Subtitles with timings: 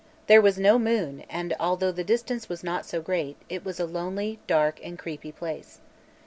[0.25, 4.39] There was no moon and although the distance was not great it was a lonely,
[4.47, 5.79] dark and "creepy" place.